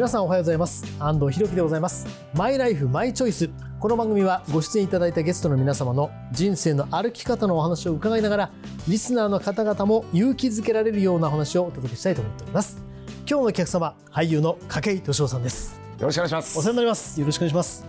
[0.00, 0.82] 皆さんおはようございます。
[0.98, 2.06] 安藤博樹でございます。
[2.32, 8.50] マイライフマイチョイスこの番組はご出演いただいたゲストの皆様の人生の歩き方のお話を伺いながら
[8.88, 12.82] リスナーの方々も勇気づけられるようなお話をお届けしたいと思っております。
[13.18, 15.78] 今日のお客様俳優の筧敏夫さんです。
[15.98, 16.58] よろしくお願いします。
[16.58, 17.20] お世話になります。
[17.20, 17.84] よろしくお願いします。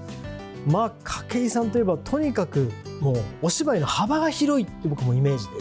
[0.68, 5.52] まあ筧さんといえばとにかくもうお芝居の幅が広いって僕もイメージで、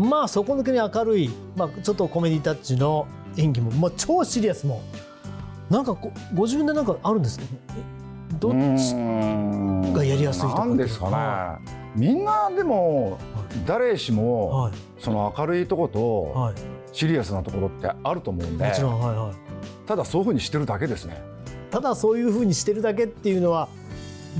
[0.00, 4.82] うん、まあ底抜けに明るい、まあ、ちょっとコメディタッチの演技も、まあ、超シリアスも
[5.74, 5.96] なんか
[6.32, 7.44] ご自分でなんかあるんですか？
[8.38, 8.94] どっち
[9.92, 10.66] がやりやすいとか？
[10.66, 11.58] なんですかね、は
[11.96, 13.18] い、みんなでも
[13.66, 16.54] 誰しも、はい、その明るいとこと、はい、
[16.92, 18.64] シリアスなところってあると思うんで。
[18.64, 19.34] もちろん、はいはい、
[19.86, 21.20] ただそういうふうにしてるだけですね。
[21.72, 23.68] ただそういうふうにしてるだけっていうのは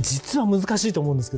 [0.00, 1.36] 実は難しいと思うんですけ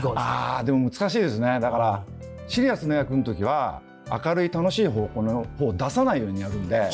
[0.00, 1.60] どああでも難しいですね。
[1.60, 2.04] だから
[2.48, 3.80] シリアスな役の時は
[4.24, 6.90] 明るい楽しい方向の方を出さないようにやるんで、はあ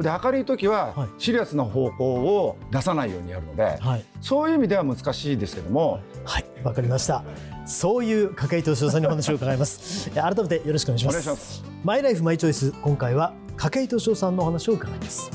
[0.00, 6.44] で明るい時はシリアスな方向を出さないようにやるので、はい、そういう意味では難しいですけどもはい。
[6.64, 7.22] わかりました。
[7.66, 10.10] そういう筧敏夫さんにお話を伺います。
[10.16, 11.62] 改めてよろしくお願いします。
[11.84, 15.30] マイライフマイチョイス今回は筧敏夫さんのお話を伺います。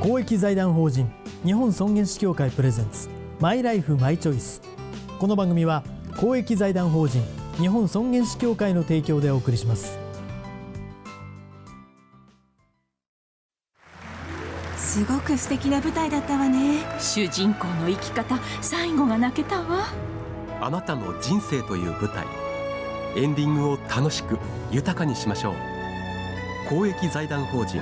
[0.00, 1.10] 公益財団法人
[1.44, 3.08] 日本尊厳死協会プレゼンツ
[3.40, 4.60] マイライフマイチョイス。
[5.18, 5.82] この番組は
[6.18, 7.22] 公益財団法人
[7.58, 9.98] 日本尊厳死協会の提供でお送りします。
[14.76, 16.80] すごく素敵な舞台だったわね。
[16.98, 19.86] 主人公の生き方最後が泣けたわ。
[20.60, 22.26] あなたの人生という舞台。
[23.16, 24.38] エンディングを楽しく
[24.70, 25.54] 豊かにしましょう。
[26.68, 27.80] 公益財団法人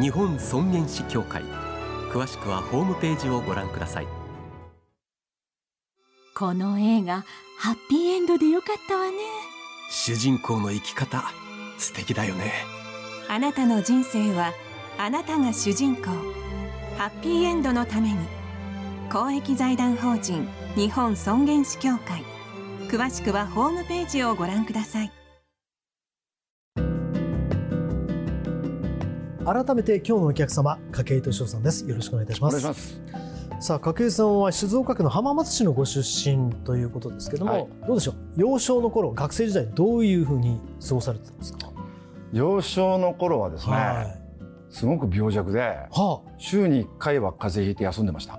[0.00, 1.42] 日本尊厳死協会。
[2.08, 4.17] 詳しくはホームページをご覧ください
[6.38, 7.24] この映画
[7.56, 9.16] ハッピーエンドでよかったわね。
[9.90, 11.24] 主人公の生き方
[11.78, 12.52] 素敵だよね。
[13.28, 14.52] あなたの人生は
[14.98, 16.02] あなたが主人公。
[16.96, 18.18] ハッピーエンドのために
[19.10, 20.46] 公益財団法人
[20.76, 22.22] 日本尊厳死協会。
[22.88, 25.12] 詳しくはホームページをご覧ください。
[29.44, 31.84] 改めて今日のお客様筧敏夫さんです。
[31.84, 32.58] よろしくお願いいたします。
[32.58, 32.80] お願いし
[33.12, 38.14] ますさあ筧さんは静岡県の浜松市のご出身ということですけども、はい、どうでしょう？
[38.36, 41.70] 幼少の頃学生時代どういうふうに過ごされてたんですか？
[42.32, 45.88] 幼少の頃はですね、はい、すごく病弱で、は
[46.24, 48.38] あ、週に1回は風邪ひいて休んでました。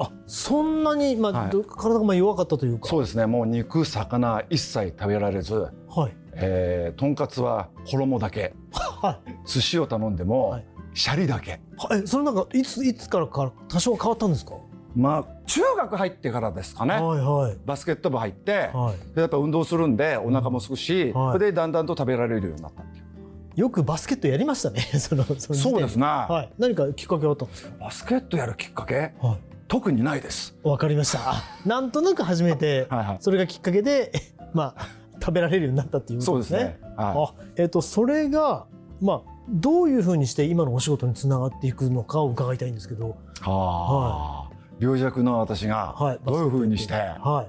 [0.00, 2.88] あそんなに、まあ、はい、体がまあ弱かったというか。
[2.88, 3.26] そうですね。
[3.26, 5.54] もう肉魚一切食べられず、
[5.88, 6.16] はい。
[6.32, 10.66] えー、とんかつは衣だけ、 はい、寿司を頼んでも、はい
[10.98, 11.60] シャリだけ。
[11.92, 14.54] えそれなんかいついつからか多少変わったんですか？
[14.96, 23.04] まあ中学入ってからですかね、はいはい、バスケット部入って、はい、やっぱ運動するんでお腹もすくし、はい、それでだんだんと食べられるようになったっていう。
[23.54, 24.80] よくバスケットやりましたね。
[24.98, 27.70] そのそそうですね、はい、何かきっかけあったんですか？
[27.78, 29.38] バスケットやるきっかけ、はい、
[29.68, 30.56] 特にないです。
[30.64, 31.34] わかりました。
[31.64, 34.10] なんとなく始めて はい、それがきっかけで
[34.52, 34.86] まあ
[35.20, 36.58] 食べられるようになったっていうことですね。
[36.58, 38.66] そうですね、はい、あえっ、ー、とそれが
[39.00, 43.16] まあどういうふうにして今のお仕事につながっていくのかを伺いたいんですけど。
[43.40, 45.94] はあ、病弱の私が
[46.24, 47.14] どういうふうにして、はい。
[47.20, 47.46] は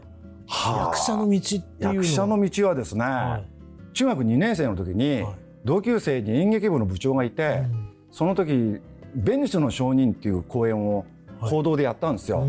[0.47, 5.23] あ、役者の道っていう役者の道はですね、はい、中学2年生の時に
[5.65, 7.63] 同級生に演劇部の部長がいて、
[8.11, 8.79] その時
[9.15, 11.05] 「ベニスの証人」っていう公演を
[11.39, 12.47] 報道でやったんですよ。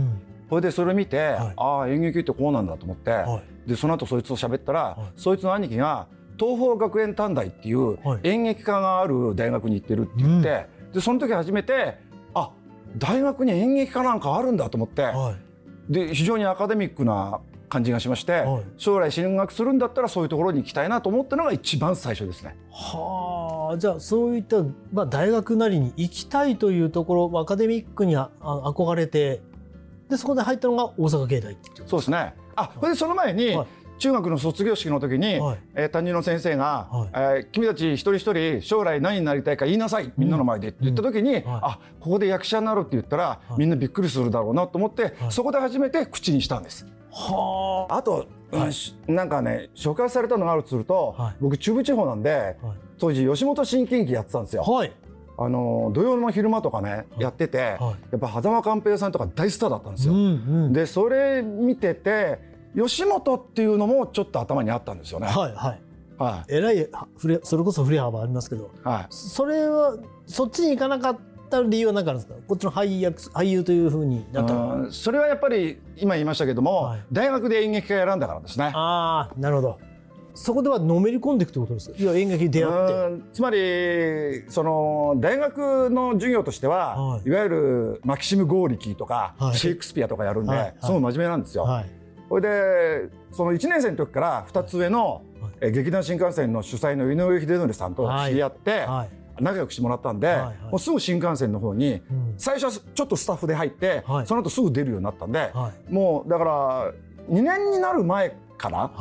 [0.49, 3.25] それでそれ見て、ああ演劇ってこうなんだと思って、
[3.67, 6.06] でその後そいつと喋ったら、そいつの兄貴が
[6.41, 11.99] 「東邦学園短大っていう演劇科がある大学に行ってるって言って、でその時初めて
[12.33, 12.51] あ
[12.97, 15.12] 大学に演劇科なんかあるんだと思って、
[15.91, 18.45] で非常にアカデミックな感じがしまして、
[18.79, 22.56] 将来進学するんだったらそういうところに行きたいなと思ったのが一番最初ですね。
[22.73, 23.79] はあ。
[23.79, 29.43] じゃあそういった、まあ、大学なりに行きたいというところアカデミックにあ憧れて
[30.09, 31.56] でそこで入ったのが大阪芸大
[31.87, 32.35] そうですね。
[32.56, 33.67] あそれでその前に、はい
[34.00, 46.87] 中学の卒業式の時に、はい、えー、担任の先生が、はい、えー、君たち一人一人将来何になりたいか言いなさいみんなの前でって言った時に、うん、あここで役者になるって言ったら、みんなびっくりするだろうなと思って、そこで初めて口にしたんです。
[47.12, 48.02] はあ。
[48.02, 52.56] と、はい、なんかね紹介されたのがあるとすると、僕中部地方なんで、
[52.99, 54.62] 当時吉本新喜劇やってたんですよ。
[54.62, 54.93] はい。
[55.43, 60.12] あの土曜の昼間とかね、はい、やってて、はい、やっぱ狭間寛平さんとか大スターだったんですよ。
[60.12, 60.23] うんう
[60.69, 65.26] ん、でそれ見てて吉本っていうのもちょっと頭にあったんですよね。
[65.26, 65.81] はいはい。
[66.19, 66.87] はい、えらい
[67.43, 69.96] それこそ振れ幅ありますけど、はい、それは
[70.26, 71.19] そっちに行かなかっ
[71.49, 72.38] た理由は何かあるんですか？
[72.46, 74.46] こっちの俳優俳優というふうになっ
[74.87, 78.70] たそれはやっぱり今言いましたけども、はい、大学で演劇科選んだからですね。
[78.75, 79.78] ああなるほど。
[80.34, 81.96] そこではのめり込んでいくってことですか？
[81.99, 83.23] いや演劇に出会って。
[83.32, 91.62] つまりその大学の授業としては、はい、いわゆるマキシム・ゴーリキーとか、はい、シェイクスピアとかやるんで、はい、すごい真面目なんですよ。
[91.64, 91.90] はい、
[92.31, 95.23] それでその1年生の時から2つ上の、
[95.61, 98.87] はい、劇団新幹線の主催の井上秀則さんと知り合って、
[99.41, 106.93] 仲良くしてもらったんで、はいはい、もうすぐ新幹線の方に、うん、最初はちょっとスタッフで入って、はい、その後すぐ出るようになったんで、はい、もうだから
[107.29, 108.93] 2年になる前から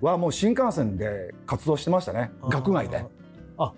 [0.00, 3.04] はもう新幹線で活動してましたね、学外で。
[3.58, 3.74] あ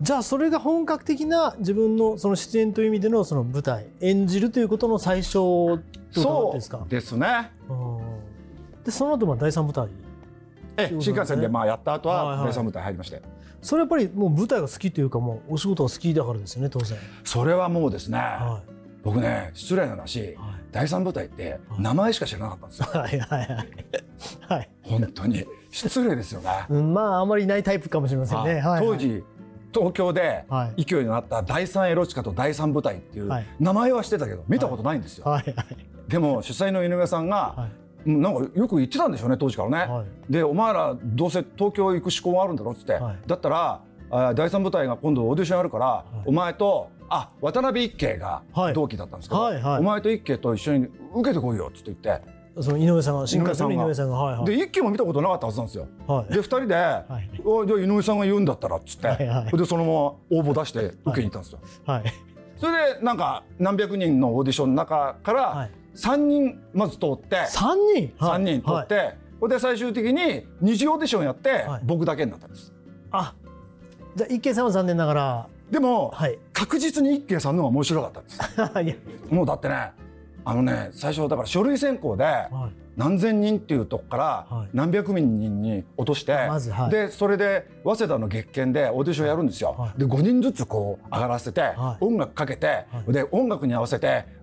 [0.00, 6.86] じゃあそれが本格的な自分のその出演という意味でのその舞台演じるということの最初そうですか？
[6.88, 7.50] ですね。
[8.84, 9.88] でその後は第三舞台
[10.76, 13.22] え新幹線でまあやった後は第三舞台入りまして、
[13.60, 18.20] それやっぱりもう舞台が好きというかもうお仕事が好きだからですよね当然それはもうですね、
[19.02, 20.36] 僕ね失礼な話、
[20.72, 22.86] 第三舞台って名前しか知らなかったんですよ。
[22.92, 23.68] はいはいはい。
[24.48, 24.70] はい。
[24.82, 26.50] 本当に失礼ですよね。
[26.68, 28.60] うん、まああまりいないタイプかもしれませんね。
[28.60, 29.24] はい、当時
[29.72, 30.44] 東京で
[30.76, 35.24] 勢いのあった第三エロチカと第三舞台っていう名前はしてたけど見たことないんですよ。
[35.24, 35.66] はいはい、
[36.08, 37.68] でも主催の井上さんが、
[38.04, 39.92] なんかよく言ってたんでしょうね当時からね。
[39.92, 43.80] はい、でお前らどうせ東京行く志向があるんだろっつって、はい、だったら
[44.34, 48.42] 第三舞台が今度オーディションあるから、はい、お前とあ渡辺一慶が
[48.74, 49.62] 同期だったんですけど、はいはい。
[49.62, 52.40] はい、お前と一慶と一緒に受けてこいよっつって言って。
[52.60, 55.86] その井上さんが新幹線の井上さんが、はいはい、で一期も見たことなかったはずなんですよ。
[56.06, 61.60] はい、で二人で、はい、おじゃ井上さんが言うんだったらっつって、はいはい、でそのまま応募出して受けに行ったんですよ。
[61.86, 62.04] はい、
[62.56, 65.68] それでなんか何百人のオーディションの中から
[66.00, 68.14] 三人まず通って三人？
[68.18, 72.72] 三人通って、はい、で最終的に二次オーディションやって、僕だけになったんです。
[73.10, 73.34] あ
[74.16, 79.04] じゃあ一慶さんは残念ながらでも、はい、確実に一慶さんの方が面白かったんです。
[79.34, 79.92] もうだってね
[80.42, 82.24] あのね最初だから書類選考で
[82.96, 89.76] 何千人っていうとこから何百人に落として、はい、でそれで早稲田の月見でオーディションやるんですよ。
[89.78, 94.39] はい、で5人ずつこう上がらせて、音楽かけて、で音楽に合わせて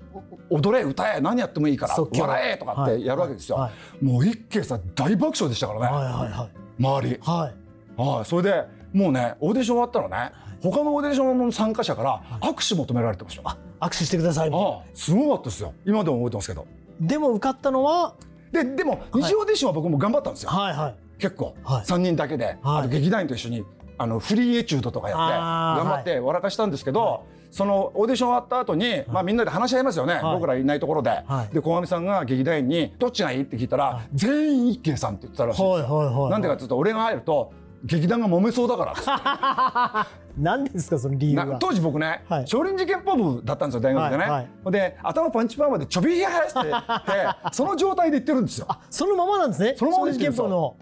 [0.50, 3.70] 踊れ歌え何やってもいいから笑えとかってやるわけですよ。
[4.02, 6.50] もう一慶さん大爆笑でしたからね、はいはいはい、
[6.80, 7.20] 周り。
[7.22, 7.52] は
[7.98, 10.32] い、はい、それでもうねオーディション終わったのね。
[10.62, 14.52] 他のオーディションの参加者から握手求められてました、あ握手してください。
[14.52, 15.74] あすごかったですよ。
[15.86, 16.66] 今でも覚えてますけど。
[17.00, 18.16] でも受かったのは？
[18.52, 23.66] ででも二次オーディションは僕も頑張ったんですよ、はいはい、結構、はい、3人だけで、はい、あと劇団員と一緒に
[23.98, 27.22] あのフリーエチュードとかやって頑張って笑かしたんですけど、はい、
[27.52, 31.24] そのオーディション終わった後に、まあみんなで話し合いますよね、僕らいないところで、
[31.54, 36.30] で小上さんが劇団員に「どっちがいい?」って聞いたら、全員一慶さんって言ってたらしいんですよ。
[36.30, 37.52] なんでかっていうと俺が入ると
[37.84, 40.08] 劇団が揉めそうだから
[40.38, 41.58] 何 ですかその理由は？
[41.60, 46.74] 当時僕ね、はい、少林寺拳法部だったんですよ大学でね、はいはい、で頭パンチパーマでちょびひやしてて
[47.54, 48.68] その状態で言ってるんですよ。
[48.90, 49.76] そのままなんですね？
[49.78, 50.76] そのままで拳法の。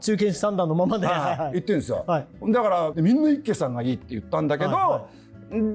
[0.00, 4.70] 中堅三段のままで、言ってるんですよ、だからみんな一家さんがいいって言ったんだけど、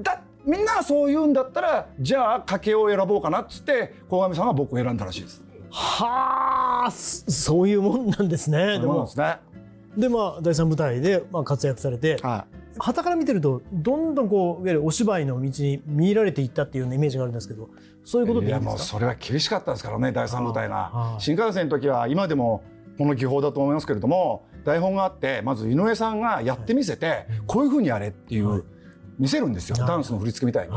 [0.02, 5.42] だみんながそう言うんだったらじゃあ家計を選ぼうかなっつって小上さんが僕を選んだらしいです。
[5.70, 8.78] はあそういうもんなんですね。
[8.78, 9.38] でもですね。
[9.96, 17.70] でまあ第三舞台でまあ活躍されて、はい、旗から見てるとどんどんこういわゆるお芝居の道に見入られていったっていうイメージがあるんですけど
[18.04, 21.16] そういうことでいいいやもうそれは厳しかったですからね第三舞台が。
[21.18, 22.62] 新幹線の時は今でも
[22.98, 28.62] この技法だと思いますけれども台本があってまず井上さんがやってみせて、はい、こういうふうにやれっていう、はい、
[29.18, 30.74] 見せるんですよ、ダンスの振り付けみたいに。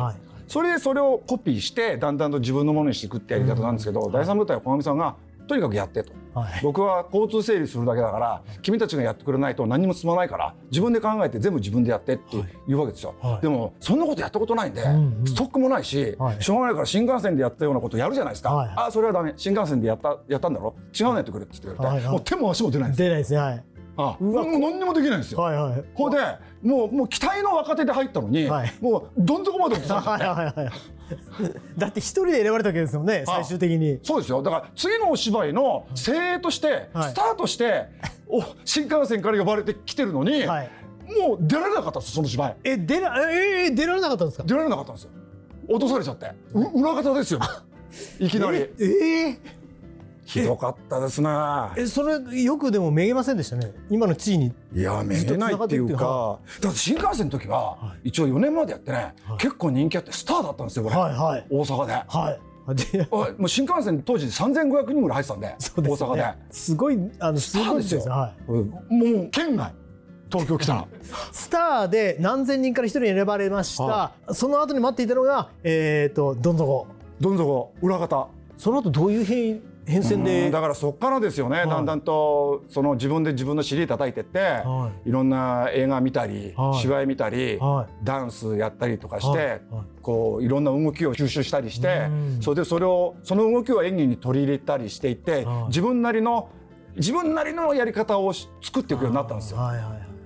[0.47, 5.15] それでそれをコピーしてだんだんと自分のものにしていくってやり方なんですけど、第三舞台は小上さんが
[5.47, 12.23] とにかくやってと、はい、僕は交通整理するだけだから君たちがやってくれないと何も進まないから自分で考えて全部自分でやってって
[12.67, 19.35] 言うわけですよ、はい、でもそんなことやったことないんで、うんうん、ストックもないし、はい、しょうがないから新幹線でやったようなことやるじゃないですか、はい、あそれはダメ。
[19.37, 20.75] 新幹線でやったやったんだろ？
[20.93, 23.39] 違うのやってくれって言ってれて、もう手も足も出ないんです出ないですね。
[23.39, 23.63] はい
[23.97, 25.39] あうわもう何にもできないんですよ。
[25.39, 26.17] はいはい、ほんで
[26.61, 30.71] もうもう期待の若手で入ったのに、はい、もうどん底まで落とされて、はいはいはい
[31.77, 33.99] だって一人で選ばれたわけですよね最終的に。
[34.03, 34.43] そうですよ。
[34.43, 37.85] だから次のお芝居の精鋭としてスタートして、
[38.27, 42.55] お新幹線から呼ばれてきてるのに、もう出られなかったんですその芝居。
[42.65, 44.43] え出らえー、出られなかったんですか？
[44.43, 45.11] 出られなかったんですよ。
[45.69, 46.31] 落とされちゃって。
[46.53, 47.39] 裏方ですよ。
[48.19, 48.57] いきなり。
[48.57, 49.37] ええー？
[50.27, 51.29] ひどかったですね。
[51.77, 53.71] えそれよくでもめげませんでしたね。
[53.89, 54.53] 今の地位に。
[54.73, 61.93] いやめげないっていうかだって新幹線の時は一応4年までやってね、はい、結構人気あってスターだったんですよこれ、はいはい、大阪で。
[61.93, 62.39] はい。
[63.39, 66.33] もう新幹線当時3500人ぐらい入ってたんで、ね、大阪で。
[66.51, 69.73] すごいあのスターですよ、はい、もう県外
[70.29, 70.87] 東京来たら。
[71.31, 76.85] スターで何千人から一人選ばれました、はその後に待っていたのがえっ、ー、とどん底。
[77.21, 78.27] どん底裏方。
[78.57, 80.51] その後どういう変変遷で。
[80.51, 89.61] だからそっからですよね、はい、だんだんとその自分で自分の尻叩いてって、はい、いろんな映画見たり、はい、芝居見たり、はい、ダンスやったりとかして、
[90.01, 92.09] こういろんな動きを吸収したりして、
[92.41, 96.49] それでそれをその動きを演技に取り入れたりしていって、自分なりの
[96.95, 99.57] 自分なりのやり方を作っていくようになったんですよ。
[99.57, 99.85] はいはい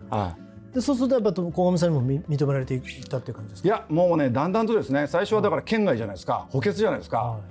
[0.09, 0.41] はい
[0.71, 3.67] でそうするとやっぱ小上さんにも認められていったっていう感じですか？
[3.67, 6.47] いやもうねだんだんとですね最初はだから県外じゃないですか。
[6.49, 7.41] 補欠じゃないですか、はい、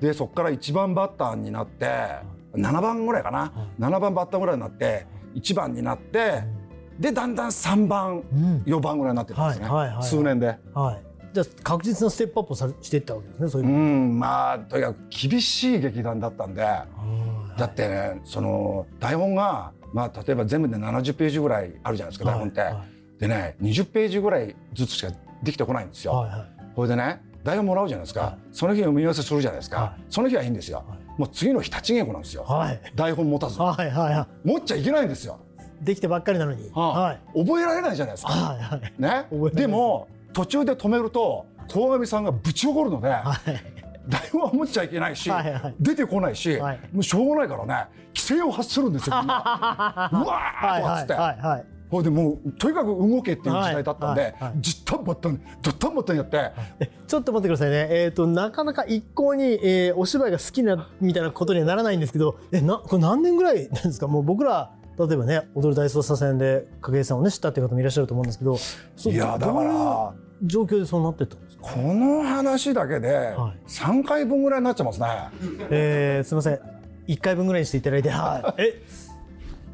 [0.00, 2.22] でそこから1番バッターになって、は
[2.56, 6.42] い、7番ぐらいかな、はい、7番バッターぐらいになって1番になって、
[6.96, 10.58] うん、でだんだん3番、うん、4番ぐらいになってたんですね、はいはい、数年で。
[10.74, 11.02] はい。
[11.32, 22.60] じゃあ確実なステップアップをさしていったわけですねそういううんまあとにかく厳しい劇団だったんで、だってねその台本がまあ、例えば全部で70ページぐらいあるじゃないですか台本って。
[22.60, 22.84] はいは
[23.18, 26.12] い、でね20ページぐらいずつしかできてこないんですよ。
[26.12, 32.46] はいはい、これでね台本もらうじゃないですか、はい、その日読み合わせするじゃないですか、はい、その日はいいんですよ、はい、もう次の日立ち稽古なんですよ、
[32.94, 35.40] 台本持たず、はいはいはい、持っちゃいけないんですよ。
[35.80, 39.26] できてばっかりなのに、はい、覚えられないじゃないですか、はいはい、ね？
[39.54, 43.80] でも途中で止めると鴻上さんがぶち怒るので、はい。
[44.08, 47.86] 台本は持っちゃいけないし、はいはい、出てこないし、はい、もうしょうがないからね。
[48.14, 51.12] 規制を発するんですよ うわーとかっつって。
[51.14, 56.52] はいはいほいでもうとにかく動けっていう時代だったんで、じったんばったんどったんばったんやって、
[57.06, 64.06] ちょっと待ってくださいね、えーと、なかなか一向に、えー、お芝居が好きなみたいなことにはならないんですけどえなこれ何年ぐらいなんですか？
[64.06, 68.56] もう僕ら例えばね踊る大捜査線で景井さんをね知ったっていう方もいらっしゃると思うんですけど
[69.10, 73.34] いやだから状況でそうなってたんですこの話だけで
[73.66, 75.06] 3回分ぐらいになっちゃいますね。
[75.06, 75.28] はい、
[75.70, 76.60] えー、すみません。
[77.08, 78.82] 1回分ぐらいにしていただいて、はい、え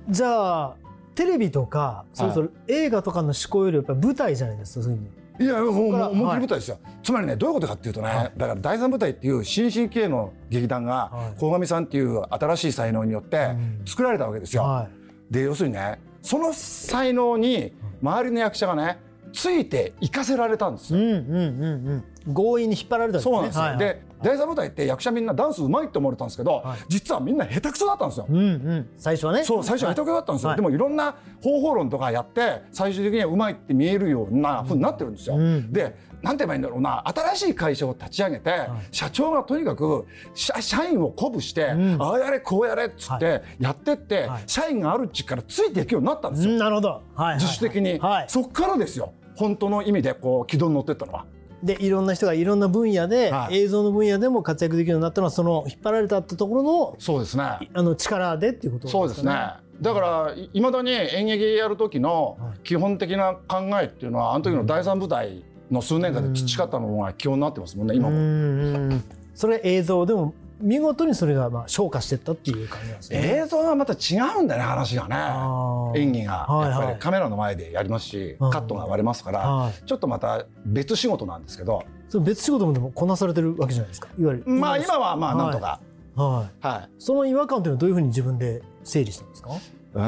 [0.08, 0.76] じゃあ
[1.16, 5.00] テレビとかそれぞれ映画とかの思考よりやっぱ舞台じゃないですかそういう
[5.38, 6.28] いやもう思い。
[6.28, 13.50] っきり舞台ですよ、はい、つまりねどういうことかっていうとね、はい、だから第三舞台っていう新進気鋭の劇団が鴻、上さんっていう新しい才能によって
[13.87, 14.62] 作られたわけですよ。
[14.62, 14.88] は
[15.30, 18.99] い、で要するにねその才能に周りの役者がね
[19.32, 21.00] ついて行かせられたんですよ。
[21.00, 23.32] うんうんうんうん、強引に引っ張られたんですね。
[23.35, 23.62] そうなんですよ。
[23.62, 28.26] はいはい、で第三舞台って役者みんなダンスうまいって思われたんですけど、はい、実はみんな下手くそだったんですよ。
[28.28, 29.44] うんうん、最初はね。
[29.44, 30.49] そう最初は下手くそだったんですよ。
[30.50, 35.37] はい、でもいろんな方法論とかやって最終的にはうまいって見えるようなふうになってるんですよ。
[35.37, 40.54] うん、でなんて言えばいいんだろうな新しい会社を立ち上げて、はい、社長がとにかく社
[40.85, 46.54] 員を鼓舞して、うん、ああやれこうやれっつってやってって、はい、社員があるっちからついていくようになったんですよ。
[46.54, 49.12] なるほど、はい、自主的に、そっからですよ。
[49.37, 51.26] 本当の意味でこう軌道に乗ってったのは。
[51.62, 57.44] でいろんな人がいろんな分野で、はい、映像の分野でも活躍できるようになったのはその引っ張られたってところのそうですね。
[57.72, 59.00] あの力でっていうことですね。
[59.00, 59.32] そうですね。
[59.80, 69.00] だからいまだに演劇やる時の基本的な考えっていうのはあの時の第三舞台の数年間で培ったのが基本になってますもんね今も。
[69.34, 73.40] それ映像でも見事にそれがまあ昇華していったっていう感じなんですね。
[73.42, 76.00] 映像はまた違うんだよね話がね。
[76.00, 76.46] 演技が。
[76.48, 81.84] やっぱりカメラの前でやりますし、カットが割れますから、ちょっとまた別仕事なんですけど。
[82.08, 84.44] その別仕事もでもこなされてるわけじゃないですかいわゆる。
[84.46, 85.80] まあ今はまあなんとか、
[86.14, 89.50] はい、はい、その違和感というのはどういうふうに自分で整理したんですか？
[89.94, 89.98] う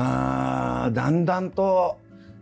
[0.90, 1.98] んだんだんと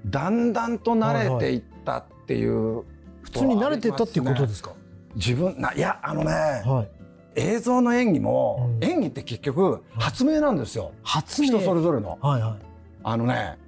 [0.06, 2.84] だんだんと慣れていったっていう、はいはい、
[3.22, 4.72] 普通に慣れてたっていうことですか？
[5.14, 6.95] 自分ないやあのね、はい
[7.36, 11.48] 映像の演技も、うん、演技って結局発明なんですよ、発明。
[11.48, 12.18] 人それぞれの。
[12.20, 12.64] はいはい、
[13.04, 13.58] あのね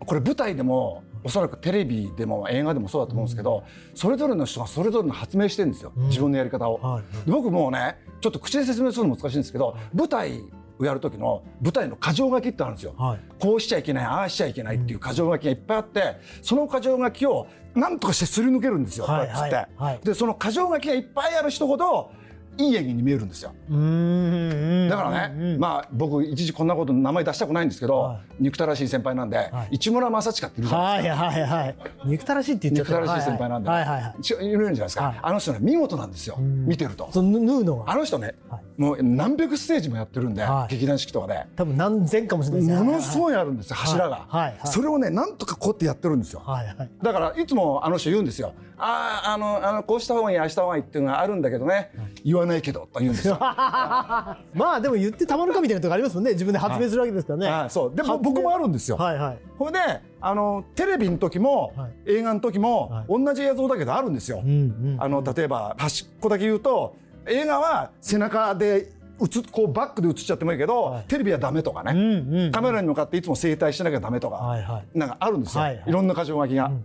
[0.00, 6.74] これ舞台でもおそらくテレビでも映画でもそうだと思うんですけど、うん、それぞれの人がそれぞれの発明してるんですよ、うん、自分のやり方を。
[6.74, 10.42] はいはい、僕もねちょっと口で説明するの難しいんですけど舞台
[10.78, 22.12] をやる時の舞台の箇条書きってあるんですよ、はい、こうしちゃいけないああしちゃいけないっていう箇条書きがいっぱいあってその箇条書きを何とかしてすり抜けるんですよ、はい、こうやって、はい、でその箇条書きがいっぱいある人ほど
[22.58, 23.50] いい演技に見えるんですよ。
[23.68, 31.24] だからね、まあ僕一時こんなこと名前出したくないんですけど、はい、憎たらしい先輩なんで、はい、市村正親っているじゃないですか。
[31.24, 31.76] はいはいはい。
[32.06, 33.00] 憎たらしいって言っちゃった。
[33.00, 35.04] 憎たらしい先輩なんで、はいはいはい、いるんじゃないですか。
[35.04, 36.36] はい、あの人ね見事なんですよ。
[36.38, 37.08] 見てると。
[37.12, 41.46] その縫うのあの人ね、はい、もう何百ステージもやってるんで、はい、劇団四季とかで。
[41.56, 42.84] 多分何千かもしれないですね。
[42.84, 44.26] ものすごいあるんですよ柱が。
[44.28, 46.42] はいはい、それをねなんとかこうやってやってるんですよ。
[46.44, 48.52] はいはい、だからいつもあの人言うんですよ。
[48.78, 51.90] あああのあのこうした方がいいああした方がいいっていうのがあるんだけどね、
[52.24, 53.38] 言わないけどと言うんですよ。
[53.40, 57.50] まあでも言ってたまるかみたいなとこありますもんね自分で発明するわけですからね。
[57.50, 58.96] はい、そうでも僕もあるんですよ。
[58.98, 59.78] はいはい、ほいで
[60.20, 64.42] あのテレビの時も、はい、映画の時も、はい、同じ映像だけどあるんですよ。
[64.44, 64.52] うんう
[64.96, 68.92] ん、あの例えば端っこだけ言うと映画は背中で
[69.22, 76.66] 映こうバックで映っちゃってもいいけど、はい、テレビはダメとかね、うんうん、カメラに向かっていつも整体しなきゃダメとか、はいはい、なんかあるんですよ、はいはい、いろんな箇条書きが。
[76.66, 76.76] うんう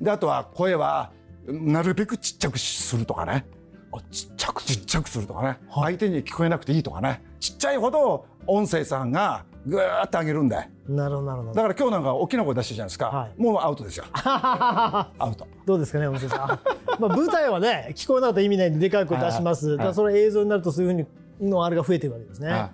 [0.00, 1.10] ん、であとは声は
[1.46, 3.46] なるべくちっちゃくするとかね。
[3.90, 7.22] あちっちゃくちっちゃくするとかね、はい、相手に聞こえなくていいとかね。
[7.40, 10.56] ちっちゃいほど音声さんがぐーっと上げるんで
[10.88, 11.54] なるほどなるほど。
[11.54, 14.04] だから今日なんか大きな声出してるじゃないですか、はい、もうアウトですよ。
[14.14, 15.46] アウト。
[15.66, 16.48] どうですかね音声さん。
[17.00, 22.70] まあ舞台はね聞こえなかったら意味ないんででかい声出します、はい、だからそれ映像になるとそういうふうにのあれが増えてるわけですね、はい。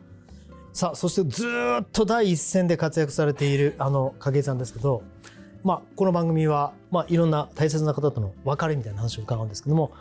[0.73, 1.47] さあそしてず
[1.83, 5.03] っと第一線で活躍されているあの景井さんですけど、
[5.65, 9.93] まあ、この番組は、まあ、いろんな大切な方との別れみたいな話を伺うんですけども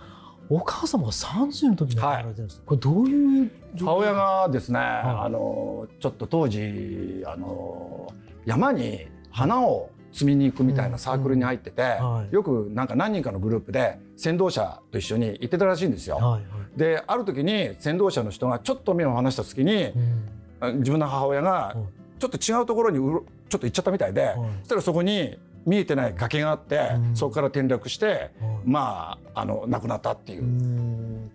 [0.50, 4.90] お母様が30の時に亡くなられてるんです、はい、これどういう母親がですね、はい、
[5.26, 8.14] あのちょっと当時あの
[8.46, 16.18] 山に花を摘みに行くみたいなサークルに入ってて、うんはい、よくなんか何人かのグループで先導者と一緒に行ってたらしいんですよ。
[16.18, 16.42] はいはい、
[16.78, 20.30] である時に先導者の人がちょっと目を離した時に、うん。
[20.72, 21.76] 自分の母親が
[22.20, 23.24] ちょっと違うところにちょ
[23.58, 28.32] っと行っちゃったみたいで、そしたらそこに見えてない崖があって、そこから転落して、
[28.66, 31.30] まああの亡くなったっていう。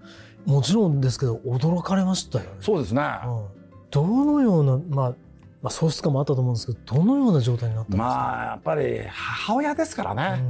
[0.47, 2.51] もちろんですけど驚かれましたよね。
[2.61, 3.03] そうですね。
[3.91, 5.15] どのようなまあ
[5.61, 8.05] まあ、喪失感もあったと思うんですけどどのような状態になったんですか？
[8.05, 10.41] まあやっぱり母親ですからね、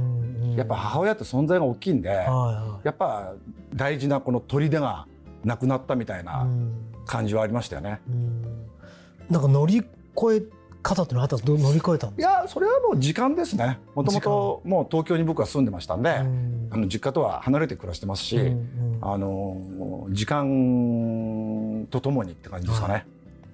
[0.55, 3.33] やっぱ母親って存在が大きいんで、はいはい、やっぱ
[3.73, 5.07] 大事なこの砦が
[5.43, 6.47] なくなったみたいな
[7.07, 8.01] 感じはありましたよね。
[9.31, 9.87] なんか乗り越
[10.35, 10.43] え
[10.89, 13.79] 方ってのはあった乗り越えたんいやそれはもう時間ですね。
[13.95, 23.05] もともともう東京に僕は住んでましたんで、ん、あの実家とは離れて暮らしてますし、うんうん、あの時間とともにって感じですかね。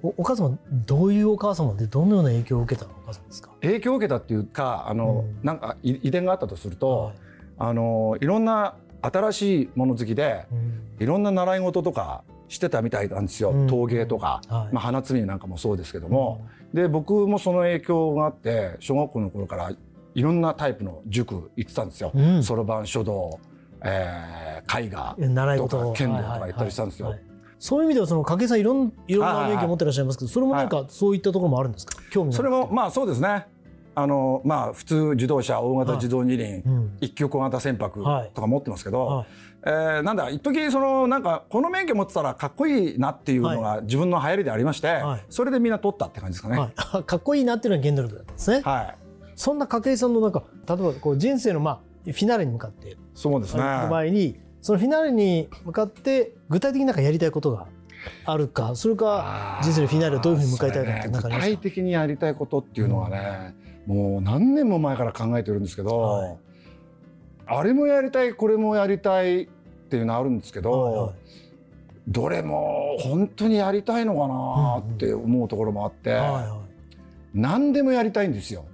[0.03, 3.49] おお母様どういうお母様でどのような影響を受けたお母様ですか？
[3.61, 7.13] 影響を受けたっていうかあの、うん、なんか遺伝があったとすると、はい、
[7.59, 19.71] あのいろんな新しいもの好きで、うん、いろんな習い事とかしてたみたいなんですよ、うん、陶芸とか、はい、まあ、花摘みなんかもそうですけども、うん、で僕もその影響があって小学校の頃から
[20.13, 22.11] いろんなタイプの塾行ってたんですよ。
[22.43, 23.39] そろばん書道、
[23.83, 25.15] えー、絵画
[25.57, 27.07] とか剣道とか行ったりしたんですよ。
[27.07, 27.15] はい。
[27.15, 31.97] はいはいそういう意味ではその掛さんいろんいろんな免許持ってらっしゃいますけどそれもなんかそういったところもあるんですか？
[32.11, 33.47] 興味それもまあそうですね
[33.95, 36.63] あのまあ普通自動車大型自動二輪、
[36.99, 37.91] 一級小型船舶
[38.33, 39.27] とか持ってますけど、はい、
[39.63, 48.61] えー、なんだ一時そのなんかこの免許持ってたらかっこいいなっていうのが自分の流行りでありまして、はい、それでみんな取ったって感じですかね、はい、 かっこいいなっていうのが原動力だったんですね。
[48.61, 48.95] はい、
[49.35, 53.63] そんな筧さんのなんか例えばこう人生のまあフィナーレに向かってそうですね。
[53.63, 57.67] 場合にそのフィナーレに向かって具体的になんかやりたいことが
[58.25, 66.37] あるかそれか人生のフィナーレをどういうふうに迎えたいかって具体的にやりたいことっていうのはね、うん、もう何年も前から考えてるんですけど、はい、
[67.45, 69.47] あれもやりたいこれもやりたいっ
[69.89, 71.13] ていうのあるんですけど、はいはい、
[72.07, 76.19] どれも本当にやりたいのかなって思うところもあって、
[77.33, 78.65] 何でもやりたいんですよ。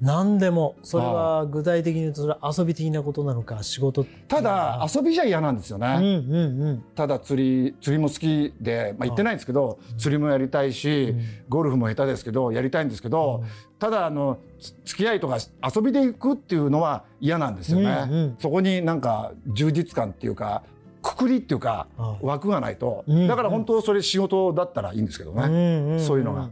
[0.00, 11.14] 何でもそれは具体的に言うとそれは遊び的なことなのか仕事ただ遊びじゃ嫌なんですよね、うんうんうん、ただ釣り釣りも好きで、まあ、行ってないんですけど、釣りもやりたいし、
[11.48, 13.44] ゴルフも下手ですけどやりたいんですけど、
[13.78, 14.38] ただあの
[14.84, 15.38] 付き合いとか
[15.74, 20.62] 遊びで行くっていうのは嫌なんですよね、うんうん、そこになんか充実感っていうか
[21.02, 21.88] くくりっていうか
[22.22, 26.50] 枠がないと、だから本当それ仕事だったらいいんですけどね、うんうん、そういうのが。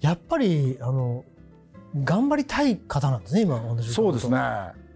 [0.00, 1.24] やっぱりあの
[2.02, 4.38] 頑張りたい方なんですね今そうですね。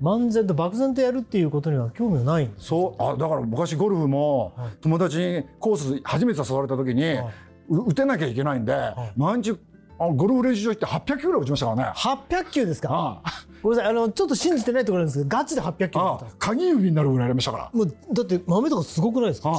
[0.02, 3.02] 漫然と漠然とやるっていうことには興味はないそう。
[3.02, 7.26] あだから昔ゴルフも友達にコース初めて誘われた時に、はい、
[7.68, 9.58] 打てなきゃいけないんで、はい、毎日
[10.00, 11.92] あゴルフ練習場行って800球ぐらい打ちましたからね。
[11.96, 12.88] 800球ですか？
[12.90, 13.32] ああ。
[13.62, 13.90] ごめんなさい。
[13.90, 16.24] あのちょっと信じてないところなんですけどガチで800球ああ。
[16.38, 17.70] 鍵指になるぐらいやりましたから。
[17.72, 19.50] もうだって豆とかすごくないですか？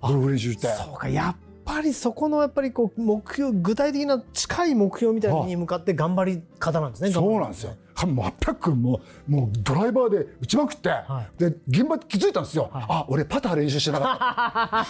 [0.00, 0.68] ゴルフ練習して。
[0.68, 7.10] そうかやっぱりそこのやっぱりこう目標具体的な近い目標みたいなに向かって頑張り方なんですね。
[7.10, 7.74] そうなんですよ。
[8.06, 12.68] もう800君ももうドライバーで打ちまくって、はい、で現場気づいたんですよ。
[12.72, 14.86] はい、あ俺パター練習してなか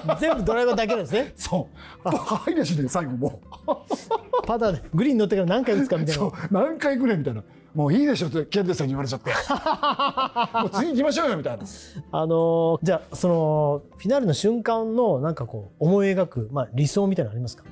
[0.00, 0.16] った。
[0.20, 1.32] 全部ドライバーだけですね。
[1.36, 1.68] そ
[2.04, 2.08] う。
[2.08, 3.74] ハイレシで最後もう。
[4.46, 6.30] パターでグリーン乗ってから何回打つかみたいな。
[6.50, 7.42] 何回ぐらいみたいな。
[7.74, 9.30] もういいでしょってケンデさんに言われちゃって。
[10.58, 11.64] もう次行きましょうよみたいな。
[12.12, 17.64] あのー、じゃあそのフィナーレの瞬間のなんかこう思い描く、まあ、理想みたいなのありますか？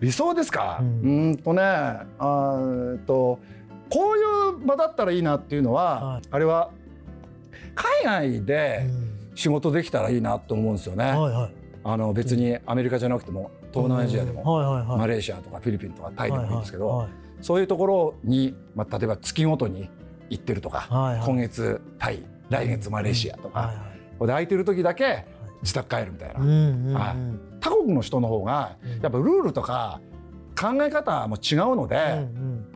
[0.00, 2.04] 理想ですか、うん、うんとねあ
[3.06, 3.38] と
[3.88, 6.70] こういう場だったらいいなっていうのは、はい、あれは
[7.74, 8.86] 海外で
[9.34, 11.04] 仕事できたらいいなと思うんですよね。
[11.04, 14.44] はいはい、あの別にアメリカじゃなくても東南アジアでも、
[14.98, 19.90] マレーシアとかフィリピンとかタイでもいいんですけど、はいはいはいそういうところに、まあ、例えば月ごとに
[20.30, 23.66] 行ってるとか、はいはい、今月タイ来月マレーシアとか、うん。
[23.66, 25.26] はいはい、で空いてる時だけ
[25.60, 30.00] 自宅帰るみたいな、はいはい、他国の人の方がやっぱルールとか
[30.58, 32.66] 考え方も違うので、うんうん、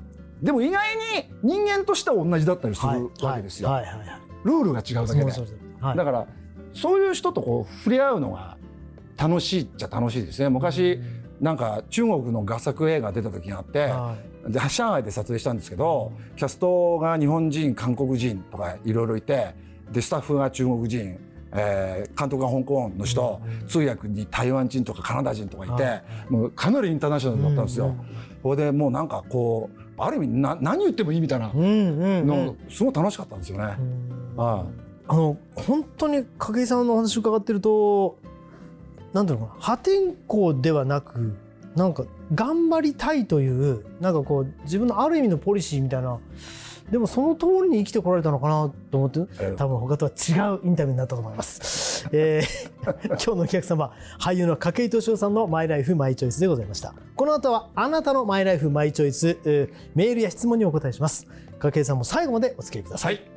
[0.42, 3.70] でも意外に人間としては同じだったりするわけですよ。
[4.44, 5.33] ルールが違うだけで。
[5.81, 6.26] はい、だから
[6.72, 8.57] そういう人とこう触れ合うのが
[9.16, 10.48] 楽しいっちゃ楽しいですね。
[10.48, 11.00] 昔
[11.40, 19.54] なんか中国の画作映画出た時があって、はい、で上海で撮影したんですけどキャストが日本人韓国人とかいろいろいて
[19.90, 21.18] でスタッフが中国人
[21.59, 27.94] えー、監督が香港の人、うん、通訳に台湾人とかカナダ人とかいて、もうかなりインターナショナルだったんですよ。
[28.42, 33.76] それでもうなんかこうある意味な何言ってもいいみたいなのすごい楽しかったんですよね。
[34.37, 38.18] あの本当に景井さんのお話伺ってると
[39.12, 41.37] なんていうのかな破天荒ではなく
[41.76, 46.18] なんか頑張りたいというなんかこう自分のある意味のポリシーみたいな。
[46.90, 49.18] でもその通りに生きてこられたのかなと思って
[49.56, 56.94] 多分他とは違うインタビューになったと思います、えー、 今日のお客様俳優の筧敏夫さんのマイライフマイチョイスでございました。
[57.16, 61.26] この後はあなたのマイライフマイチョイス、えー、メールや質問にお答えします。
[61.58, 63.36] 筧さんも最後までお付き合いください、はい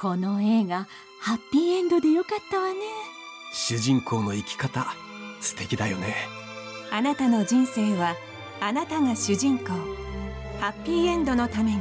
[0.00, 0.88] この映画
[1.20, 2.76] ハッピーエンドでよかったわね。
[3.52, 4.86] 主人公の生き方
[5.42, 6.14] 素敵だよね。
[6.90, 8.16] あなたの人生は
[8.62, 9.66] あなたが主人公。
[10.58, 11.80] ハッピーエンドのために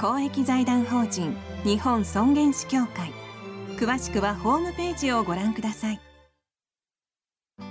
[0.00, 3.10] 公益財団法人日本尊厳死協会。
[3.76, 6.00] 詳しくはホームページをご覧ください。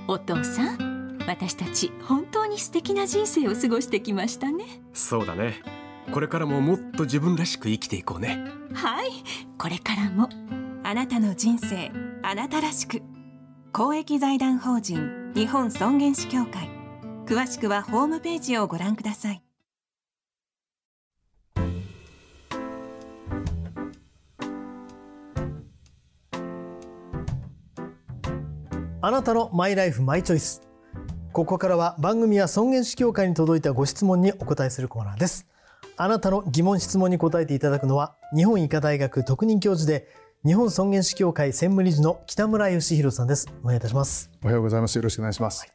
[0.09, 4.65] お父さん私たち本当に素敵な人生を過ごしてきましたね。
[4.91, 8.43] そうだねこれからももっと自分らしく生きていこうね。
[8.73, 9.09] はい。
[9.57, 10.29] これからも。
[10.83, 11.91] あなたの人生
[12.21, 13.01] あなたらしく。
[13.73, 16.69] 公益財団法人日本尊厳死協会。
[17.25, 19.41] 詳しくはホームページをご覧ください。
[29.01, 30.61] あなたのマイライフマイチョイス。
[31.35, 35.45] ここからは番組や尊厳死協会に届いたご質問にお答えするコーナーです
[35.97, 40.09] あなたの疑問質問に答えていただくのは日本医科大学特任教授で
[40.45, 43.47] 日本尊厳死協会専務理事の北村義弘さんです。
[43.63, 44.29] お願いいたします。
[44.43, 44.97] おはようございます。
[44.97, 45.65] よろしくお願いします、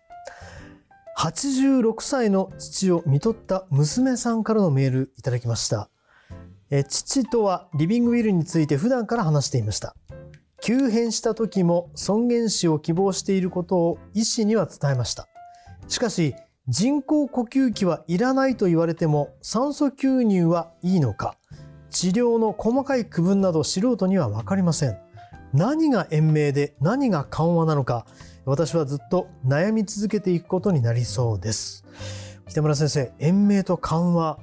[1.15, 5.89] はい、86歳の父を看取った娘さんからのメールいただきました。
[6.71, 9.97] え父とはリビングウィルについて普段から話していました。
[10.61, 15.29] 急変した時も尊厳死を希望していることを医師には伝えました。
[15.89, 16.35] しかし
[16.71, 21.35] 人工呼吸器はいらないと言われても酸素吸入はいいのか？
[21.91, 24.97] 治療の細かい区分など素人には分かりません。
[25.53, 28.07] 何が延命で何が緩和なのか？
[28.45, 31.85] 私はずっと悩み続けていくことになりそうです。
[32.49, 34.39] 北村先生延命と緩和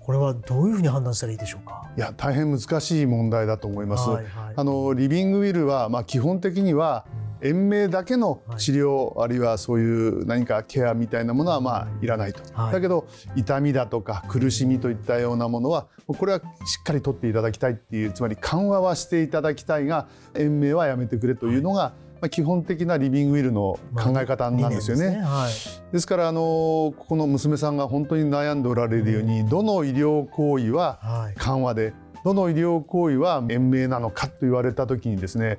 [0.00, 1.88] これはどういうふうに判断したらいいでしょうか？
[1.96, 16.42] いや大変難しい問題だと思います、はいはい、あのリビングウィルはまあ基本的には、うん延命だけの治療、はい、あるいはそういう何かケアみたいなものはまあいらないと、はい、だけど痛みだとか苦しみといったようなものはこれはし
[16.80, 22.08] っかりとっていただきたいっていうつまり緩和はしていただきたいが延命はやめてくれというのが、はい。
[22.20, 25.04] まあ、基本的なリビングウィルの考え方なんですよね。
[25.04, 25.22] ですね。
[25.22, 35.58] はい、ですからあのここの娘さんが本当に悩んでおられるように、どの医療行為は緩和で、どの医療行為は延命なのかと言われた時にですね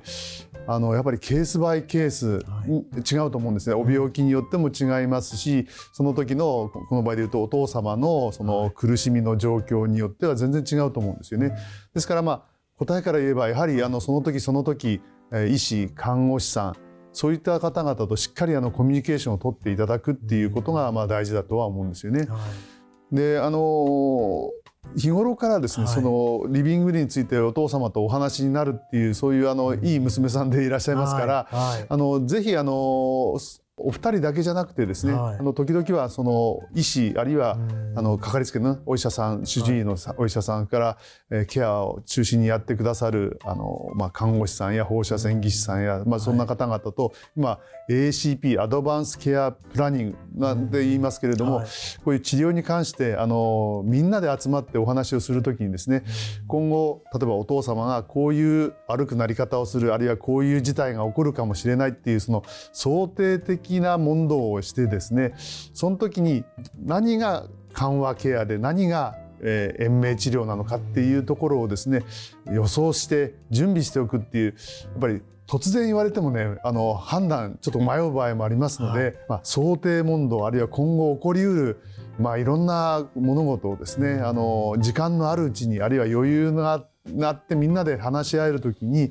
[0.66, 2.44] あのやっぱりケースバイケース、
[3.12, 3.74] 違うと思うんですね。
[3.74, 11.52] お病気によっても違いますしその時のこの場合でいうとお父様のその苦しみの状況によっては全然違うと思うんですよね。
[11.94, 12.42] ですからまあ
[12.76, 15.00] 答えから言えばやはりあのその時その時
[15.48, 16.76] 医師看護師さん
[17.12, 22.28] そういった方々としっかりあのコミュニケーションを取っていただくっていうことがまあ大事だとは思うんですよね。
[23.12, 24.50] であの
[24.96, 31.78] 日頃からですね、はい、そのリビングについてお父様とお話になるっていうそういうあのいい娘さんでいらっしゃいますから、はい。
[31.78, 33.38] はい、あのぜひあの
[33.82, 37.56] お二人だけじゃなくてですね、はい、あの時々はその医師あるいは
[37.96, 40.98] あのかかりつけのお医者さん主治医のお医者さんから、
[41.30, 51.62] えケアを中心にやってくださるあの、まあ、看護師さんや放射線技師さんや、まあ、そんな方々と、今 ACP アドバンスケアプランニングなんて言いますけれども、
[52.04, 56.04] こういう治療に関してあのみんなで集まってお話をする時にですね、
[56.46, 65.34] 今後例えばお父様がこういう歩くなり方をするあるいはこういう事態が起こるかもしれないっていうその想定的的な問答をしてですね
[65.72, 66.44] その時に
[66.82, 72.04] 何が緩和ケアで何がえー、延命治療なのかっていうところをですね
[72.52, 74.52] 予想して準備しておくっていうや
[74.98, 81.80] っぱり突然言われてもねあの判断ちょっと迷う場合もありますので、はい、まあ、想定問答あるいは今後起こりうる
[82.18, 86.84] まあ、いろんな物事をですねあの時間のあるうちにあるいは余裕が
[87.22, 89.10] あってみんなで話し合える時に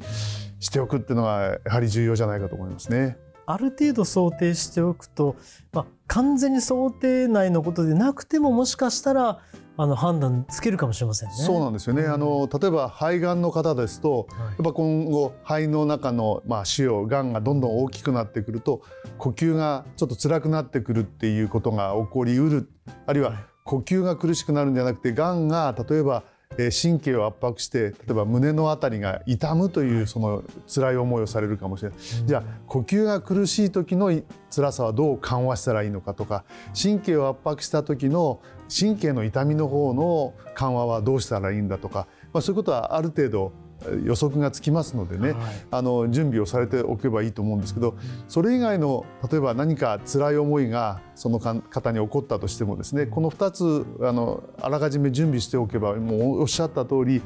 [0.60, 3.17] しておくっていうのがやはり重要じゃないかと思いますね。
[3.49, 5.35] ある程度想定しておくと、
[5.73, 9.39] まあ、完全に想定内のことでなくてももしかしたら
[9.75, 11.35] あの判断つけるかもしれませんね。
[11.35, 12.05] そうなんですよね。
[12.05, 18.83] あの例えば肺がんの方ですと、はい、やっぱ今後肺の中のまあ腫瘍、がんがどんどん大きくなってくると
[19.17, 22.69] 呼吸がちょっと辛くなってくるっていうことが起こりうる、
[23.07, 23.33] あるいは
[23.63, 26.23] 呼吸が苦しくなるんじゃなくて、がんが例えば
[26.69, 34.12] 神経を圧迫して例えば胸の辺りが痛むというその辛い思いをされるかもしれない、じゃあ呼吸が苦しい時の
[34.54, 36.43] 辛さはどう緩和したらいいのかとか
[36.80, 43.54] 神経を圧迫した時の神経の痛みの方の緩和はどうしたらいいんだとか、まあ、そういうことはある程度
[44.03, 45.37] 予測がつきますのでね、はい、
[45.71, 47.95] あの準備をされておけばいいと思うんですけど
[48.27, 57.21] それ以外の例えば何か辛い思いがその方に起こったとしてもですねこの2つあのあらかじめ準備しておけばもうおっしゃった通り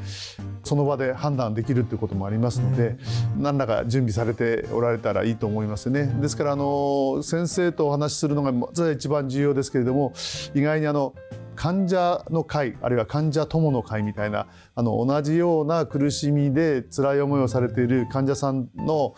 [0.64, 2.98] その場で判断できるということもありますので、
[3.38, 6.06] 何らか準備されておられたらいいと思いますね。
[6.22, 10.14] ですからあの先生とお話しするのがまずは一番重要ですけれども
[10.56, 11.14] 意外にあの
[11.56, 19.16] 患者の会あるいは患者友の会みたいなあの同じような苦しみで辛い思いをされている患者さんの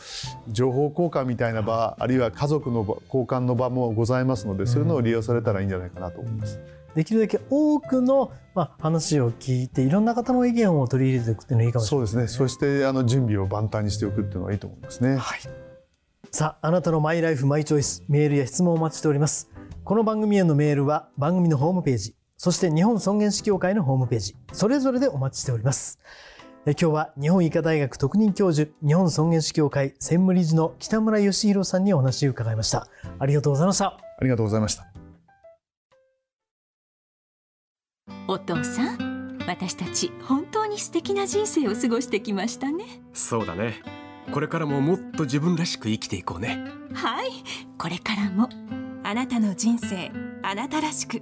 [0.47, 6.59] 情報交換みたいな場あるいは家族の交換の場もございますのでそういうのを利用されたらいいんじゃないかなと思います。
[6.95, 12.15] できるだけ多くの、まあ、話を聞いていろんな方の意見を取り入れていくっていうのがいいかもしれないですね。
[12.15, 15.17] そうですねそしてあの準備を万端にしておくっていうのがいいと思いますね。
[15.17, 15.39] はい、
[16.31, 19.51] さああなたのマイライフマイチョイスメールや質問をお待ちしております。
[19.83, 25.99] この番組へのメールは番組のホームページそして日本尊厳死協会のホームページ、それぞれでお待ちしております。
[26.65, 32.87] 今日は日本医科大学特任教授、日本尊厳死協会専務理事の北村義弘さんにお話を伺いました。
[33.19, 33.85] ありがとうございました。
[33.85, 34.87] ありがとうございました。
[38.27, 42.83] お父さん、私たち本当に素敵な人生を過ごしてきましたね。
[43.13, 43.75] そうだね。
[44.33, 46.65] これからももっと自分らしく生きていこうね。
[46.95, 47.29] はい、
[47.77, 48.49] これからも。
[49.03, 51.21] あなたの人生、あなたらしく。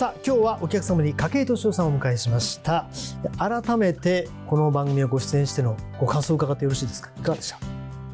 [0.00, 2.88] さあ今日はお客様に筧敏夫さんをお迎えしました。
[3.36, 7.10] 改めてこの番組をご出演してのご感想を伺ってよろしいですか？
[7.18, 7.52] いかがでし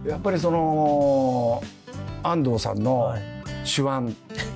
[0.04, 0.10] た？
[0.10, 1.62] やっぱりその
[2.24, 3.14] 安藤さんの
[3.64, 4.12] 手腕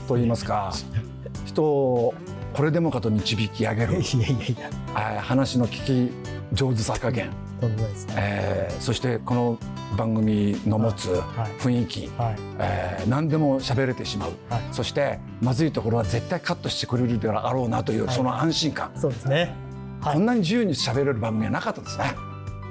[0.08, 2.14] といいますか、はい、人を
[2.52, 4.00] これでもかと導き上げる。
[4.00, 4.56] いやいやい
[5.14, 5.22] や。
[5.22, 6.12] 話の聞き
[6.52, 7.30] 上手さ加減。
[7.60, 9.58] とんでもないですね、えー、そしてこの
[9.96, 11.10] 番組の持つ
[11.58, 12.36] 雰囲気、はい。
[12.58, 18.90] えー、何でも喋れてしまう、はい、そしてまずいところは絶対カットしてくれるであろうなという、その安心感。
[18.96, 19.54] そうですね、
[20.02, 22.14] こんなに自由に喋れる番組はなかったですね。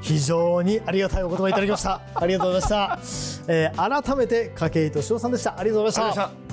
[0.02, 2.02] 非常にありがたいお言葉いただきました。
[2.15, 3.54] ありがとうございました。
[3.54, 5.60] えー、改めて筧敏夫さんでした。
[5.60, 6.49] ありがとうございました。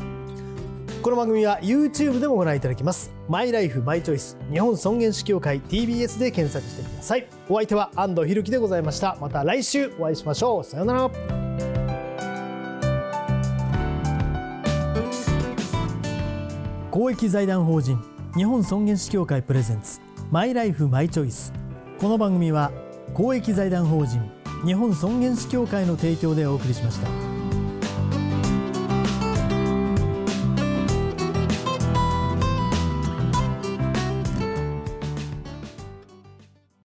[1.07, 3.13] この番組は YouTube でもご覧いただきます。
[3.29, 7.29] マイライフマイチョイス日本尊厳死協会 TBS で検索してください。
[7.49, 9.17] お相手は安藤博樹でございました。
[9.21, 10.65] また来週お会いしましょう。
[10.65, 11.11] さようなら。
[16.91, 18.03] 公益財団法人
[18.37, 20.01] 日本尊厳死協会プレゼンツ。
[20.33, 21.53] マイライフマイチョイス
[22.01, 22.73] この番組は
[23.15, 24.21] 公益財団法人
[24.65, 27.26] 日本尊厳死協会の提供でお送りしました。